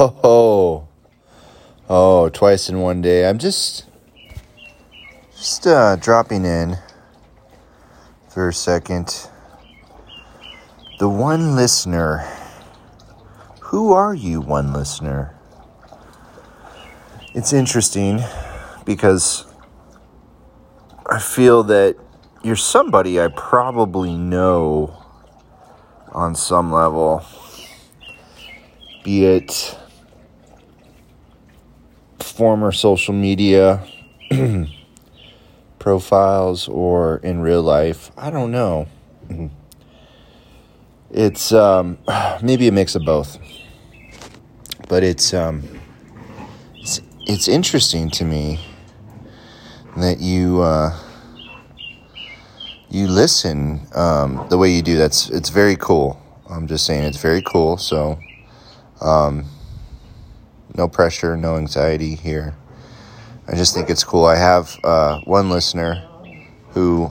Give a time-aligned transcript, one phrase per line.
[0.00, 0.86] Oh,
[1.88, 3.28] oh, twice in one day.
[3.28, 3.84] I'm just,
[5.36, 6.78] just uh, dropping in
[8.28, 9.28] for a second.
[11.00, 12.18] The one listener.
[13.60, 15.34] Who are you, one listener?
[17.34, 18.20] It's interesting
[18.84, 19.46] because
[21.06, 21.96] I feel that
[22.44, 24.96] you're somebody I probably know
[26.12, 27.26] on some level,
[29.02, 29.76] be it
[32.38, 33.84] former social media
[35.80, 38.12] profiles or in real life.
[38.16, 38.86] I don't know.
[41.10, 41.98] It's um,
[42.40, 43.40] maybe a mix of both,
[44.88, 45.64] but it's um,
[46.76, 48.60] it's, it's interesting to me
[49.96, 50.96] that you uh,
[52.88, 54.96] you listen um, the way you do.
[54.96, 56.22] That's it's very cool.
[56.48, 57.78] I'm just saying it's very cool.
[57.78, 58.20] So.
[59.00, 59.44] Um,
[60.78, 62.54] no pressure, no anxiety here.
[63.48, 64.24] I just think it's cool.
[64.24, 66.06] I have uh, one listener
[66.70, 67.10] who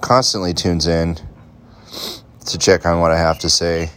[0.00, 1.16] constantly tunes in
[2.46, 3.90] to check on what I have to say,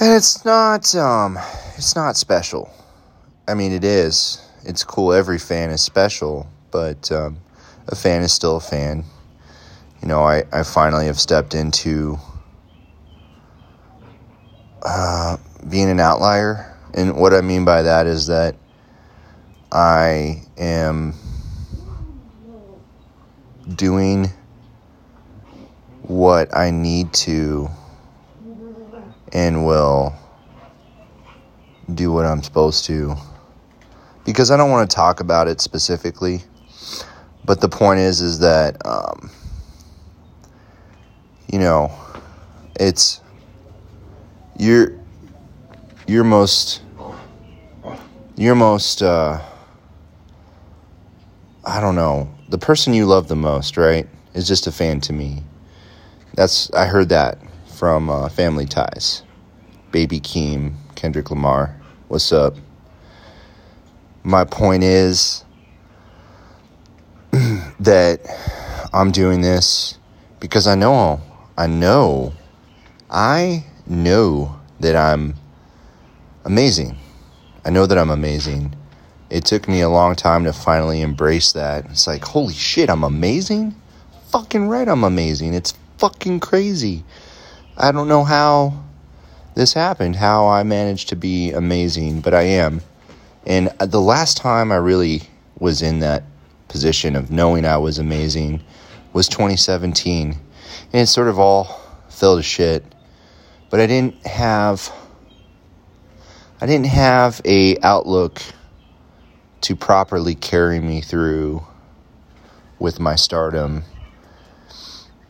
[0.00, 1.38] and it's not um,
[1.76, 2.72] it's not special.
[3.46, 4.44] I mean, it is.
[4.64, 5.12] It's cool.
[5.12, 7.38] Every fan is special, but um,
[7.88, 9.04] a fan is still a fan.
[10.00, 12.18] You know, I, I finally have stepped into
[14.82, 15.36] uh,
[15.68, 18.56] being an outlier and what I mean by that is that
[19.72, 21.14] I am
[23.74, 24.30] doing
[26.02, 27.68] what I need to
[29.32, 30.12] and will
[31.94, 33.16] do what I'm supposed to.
[34.24, 36.42] Because I don't want to talk about it specifically,
[37.44, 39.30] but the point is is that um,
[41.50, 41.92] you know,
[42.78, 43.20] it's
[44.58, 44.99] you're
[46.10, 46.82] your most
[48.34, 49.40] your most uh,
[51.64, 54.08] I don't know the person you love the most, right?
[54.34, 55.44] Is just a fan to me.
[56.34, 57.38] That's I heard that
[57.76, 59.22] from uh, Family Ties.
[59.92, 61.80] Baby Keem, Kendrick Lamar.
[62.08, 62.56] What's up?
[64.24, 65.44] My point is
[67.30, 68.20] that
[68.92, 69.96] I'm doing this
[70.40, 71.20] because I know
[71.56, 72.32] I know
[73.08, 75.34] I know that I'm
[76.44, 76.96] amazing.
[77.64, 78.74] I know that I'm amazing.
[79.28, 81.84] It took me a long time to finally embrace that.
[81.86, 83.74] It's like, holy shit, I'm amazing?
[84.30, 85.54] Fucking right, I'm amazing.
[85.54, 87.04] It's fucking crazy.
[87.76, 88.82] I don't know how
[89.54, 92.80] this happened, how I managed to be amazing, but I am.
[93.46, 95.22] And uh, the last time I really
[95.58, 96.24] was in that
[96.68, 98.62] position of knowing I was amazing
[99.12, 100.36] was 2017.
[100.92, 102.84] And it sort of all fell to shit.
[103.70, 104.92] But I didn't have
[106.62, 108.42] I didn't have a outlook
[109.62, 111.64] to properly carry me through
[112.78, 113.84] with my stardom.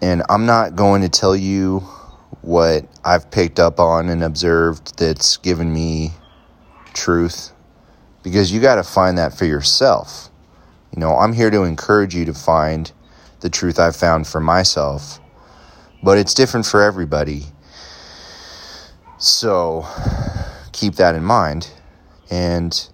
[0.00, 1.78] And I'm not going to tell you
[2.40, 6.10] what I've picked up on and observed that's given me
[6.92, 7.52] truth
[8.24, 10.28] because you got to find that for yourself.
[10.92, 12.90] You know, I'm here to encourage you to find
[13.40, 15.20] the truth I've found for myself,
[16.02, 17.44] but it's different for everybody.
[19.18, 19.86] So,
[20.72, 21.70] keep that in mind.
[22.30, 22.88] And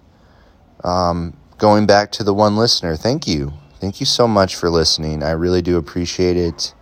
[0.83, 3.53] um, going back to the one listener, thank you.
[3.79, 5.23] Thank you so much for listening.
[5.23, 6.73] I really do appreciate it.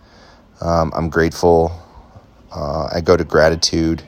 [0.60, 1.72] Um, I'm grateful.
[2.52, 4.02] Uh, I go to gratitude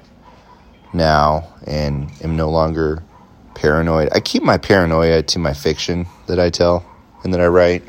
[0.93, 3.03] now and am no longer
[3.55, 4.09] paranoid.
[4.13, 6.85] I keep my paranoia to my fiction that I tell
[7.23, 7.85] and that I write.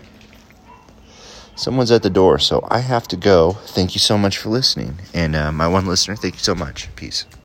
[1.56, 3.54] Someone's at the door, so I have to go.
[3.68, 4.96] Thank you so much for listening.
[5.14, 6.94] And uh, my one listener, thank you so much.
[6.96, 7.26] Peace.